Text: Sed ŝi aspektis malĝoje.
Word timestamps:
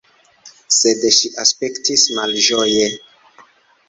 Sed 0.77 1.03
ŝi 1.17 1.29
aspektis 1.43 2.05
malĝoje. 2.21 2.89